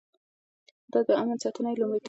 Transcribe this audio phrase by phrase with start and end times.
[0.91, 1.99] د امن ساتنه يې لومړيتوب و.